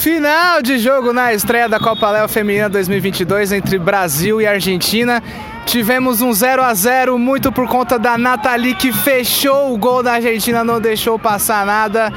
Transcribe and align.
Final 0.00 0.62
de 0.62 0.78
jogo 0.78 1.12
na 1.12 1.34
estreia 1.34 1.68
da 1.68 1.78
Copa 1.78 2.10
Léo 2.10 2.26
Feminina 2.26 2.70
2022 2.70 3.52
entre 3.52 3.78
Brasil 3.78 4.40
e 4.40 4.46
Argentina. 4.46 5.22
Tivemos 5.66 6.22
um 6.22 6.32
0 6.32 6.62
a 6.62 6.72
0 6.72 7.18
muito 7.18 7.52
por 7.52 7.68
conta 7.68 7.98
da 7.98 8.16
Nathalie 8.16 8.74
que 8.74 8.94
fechou 8.94 9.74
o 9.74 9.76
gol 9.76 10.02
da 10.02 10.14
Argentina, 10.14 10.64
não 10.64 10.80
deixou 10.80 11.18
passar 11.18 11.66
nada. 11.66 12.10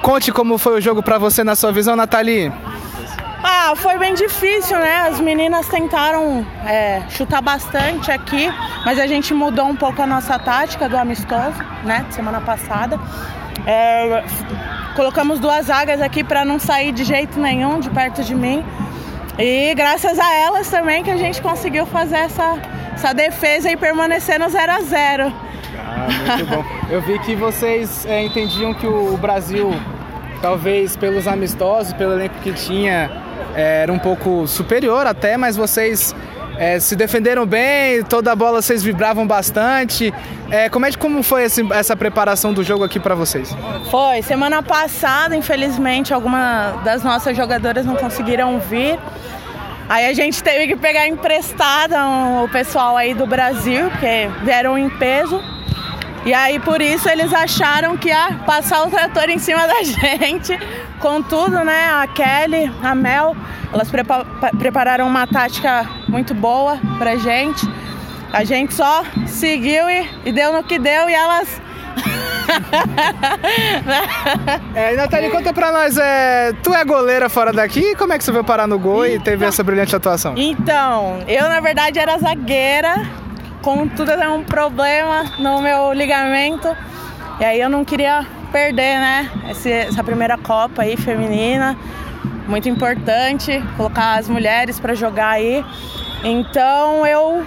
Conte 0.00 0.30
como 0.30 0.56
foi 0.56 0.78
o 0.78 0.80
jogo 0.80 1.02
para 1.02 1.18
você 1.18 1.42
na 1.42 1.56
sua 1.56 1.72
visão, 1.72 1.96
Nathalie. 1.96 2.52
Foi 3.74 3.98
bem 3.98 4.14
difícil, 4.14 4.78
né? 4.78 5.08
As 5.08 5.18
meninas 5.18 5.66
tentaram 5.66 6.46
é, 6.64 7.02
chutar 7.10 7.42
bastante 7.42 8.12
aqui, 8.12 8.48
mas 8.84 8.98
a 8.98 9.06
gente 9.06 9.34
mudou 9.34 9.66
um 9.66 9.74
pouco 9.74 10.00
a 10.00 10.06
nossa 10.06 10.38
tática 10.38 10.88
do 10.88 10.96
amistoso, 10.96 11.56
né? 11.82 12.06
Semana 12.10 12.40
passada. 12.40 13.00
É, 13.66 14.22
colocamos 14.94 15.40
duas 15.40 15.66
zagas 15.66 16.00
aqui 16.00 16.22
para 16.22 16.44
não 16.44 16.58
sair 16.58 16.92
de 16.92 17.02
jeito 17.02 17.40
nenhum 17.40 17.80
de 17.80 17.90
perto 17.90 18.22
de 18.22 18.34
mim. 18.34 18.64
E 19.38 19.74
graças 19.74 20.18
a 20.18 20.32
elas 20.34 20.70
também 20.70 21.02
que 21.02 21.10
a 21.10 21.16
gente 21.16 21.42
conseguiu 21.42 21.86
fazer 21.86 22.18
essa, 22.18 22.58
essa 22.94 23.12
defesa 23.12 23.70
e 23.70 23.76
permanecer 23.76 24.38
no 24.38 24.48
0 24.48 24.72
a 24.72 24.80
0 24.80 25.32
Ah, 25.78 26.36
muito 26.36 26.46
bom. 26.46 26.64
Eu 26.88 27.02
vi 27.02 27.18
que 27.18 27.34
vocês 27.34 28.06
é, 28.06 28.22
entendiam 28.22 28.72
que 28.72 28.86
o 28.86 29.16
Brasil, 29.16 29.74
talvez 30.40 30.96
pelos 30.96 31.26
amistosos, 31.26 31.92
pelo 31.94 32.12
elenco 32.12 32.36
que 32.42 32.52
tinha, 32.52 33.25
era 33.56 33.92
um 33.92 33.98
pouco 33.98 34.46
superior 34.46 35.06
até, 35.06 35.36
mas 35.36 35.56
vocês 35.56 36.14
é, 36.58 36.80
se 36.80 36.96
defenderam 36.96 37.46
bem, 37.46 38.02
toda 38.02 38.32
a 38.32 38.36
bola 38.36 38.62
vocês 38.62 38.82
vibravam 38.82 39.26
bastante. 39.26 40.12
É, 40.50 40.68
como, 40.68 40.86
é, 40.86 40.92
como 40.92 41.22
foi 41.22 41.44
esse, 41.44 41.66
essa 41.72 41.96
preparação 41.96 42.52
do 42.52 42.62
jogo 42.62 42.84
aqui 42.84 42.98
para 42.98 43.14
vocês? 43.14 43.54
Foi. 43.90 44.22
Semana 44.22 44.62
passada, 44.62 45.36
infelizmente, 45.36 46.14
algumas 46.14 46.82
das 46.82 47.02
nossas 47.02 47.36
jogadoras 47.36 47.84
não 47.84 47.96
conseguiram 47.96 48.58
vir. 48.58 48.98
Aí 49.88 50.06
a 50.06 50.12
gente 50.12 50.42
teve 50.42 50.66
que 50.66 50.76
pegar 50.76 51.06
emprestado 51.06 51.94
o 52.42 52.48
pessoal 52.48 52.96
aí 52.96 53.14
do 53.14 53.26
Brasil, 53.26 53.88
porque 53.90 54.28
vieram 54.42 54.76
em 54.76 54.88
peso. 54.88 55.40
E 56.26 56.34
aí 56.34 56.58
por 56.58 56.82
isso 56.82 57.08
eles 57.08 57.32
acharam 57.32 57.96
que 57.96 58.08
ia 58.08 58.40
passar 58.44 58.84
o 58.84 58.90
trator 58.90 59.30
em 59.30 59.38
cima 59.38 59.64
da 59.68 59.80
gente. 59.84 60.58
Contudo, 60.98 61.64
né, 61.64 61.88
a 61.88 62.04
Kelly, 62.08 62.68
a 62.82 62.96
Mel, 62.96 63.36
elas 63.72 63.88
prepa 63.88 64.26
prepararam 64.58 65.06
uma 65.06 65.24
tática 65.24 65.88
muito 66.08 66.34
boa 66.34 66.80
pra 66.98 67.14
gente. 67.16 67.64
A 68.32 68.42
gente 68.42 68.74
só 68.74 69.04
seguiu 69.26 69.88
e, 69.88 70.10
e 70.24 70.32
deu 70.32 70.52
no 70.52 70.64
que 70.64 70.80
deu 70.80 71.08
e 71.08 71.14
elas. 71.14 71.62
é, 74.74 74.96
Nathalie, 74.96 75.30
conta 75.30 75.52
pra 75.52 75.70
nós, 75.70 75.96
é, 75.96 76.52
tu 76.62 76.74
é 76.74 76.84
goleira 76.84 77.28
fora 77.28 77.52
daqui? 77.52 77.94
Como 77.94 78.12
é 78.12 78.18
que 78.18 78.24
você 78.24 78.32
veio 78.32 78.44
parar 78.44 78.66
no 78.66 78.78
gol 78.78 79.06
então, 79.06 79.16
e 79.16 79.20
teve 79.20 79.44
essa 79.44 79.62
brilhante 79.62 79.94
atuação? 79.94 80.34
Então, 80.36 81.20
eu 81.28 81.48
na 81.48 81.60
verdade 81.60 81.98
era 81.98 82.18
zagueira, 82.18 83.06
contudo 83.66 84.12
eu 84.12 84.32
um 84.32 84.44
problema 84.44 85.24
no 85.40 85.60
meu 85.60 85.92
ligamento. 85.92 86.68
E 87.40 87.44
aí 87.44 87.60
eu 87.60 87.68
não 87.68 87.84
queria 87.84 88.24
perder, 88.52 89.00
né? 89.00 89.28
essa 89.88 90.04
primeira 90.04 90.38
Copa 90.38 90.82
aí 90.82 90.96
feminina 90.96 91.76
muito 92.46 92.68
importante 92.68 93.60
colocar 93.76 94.20
as 94.20 94.28
mulheres 94.28 94.78
para 94.78 94.94
jogar 94.94 95.30
aí. 95.30 95.64
Então 96.22 97.04
eu 97.04 97.44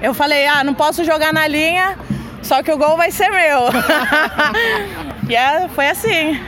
eu 0.00 0.14
falei, 0.14 0.46
ah, 0.46 0.64
não 0.64 0.72
posso 0.72 1.04
jogar 1.04 1.30
na 1.30 1.46
linha, 1.46 1.98
só 2.42 2.62
que 2.62 2.72
o 2.72 2.78
gol 2.78 2.96
vai 2.96 3.10
ser 3.10 3.28
meu. 3.28 3.68
e 5.28 5.36
é, 5.36 5.68
foi 5.68 5.88
assim. 5.88 6.40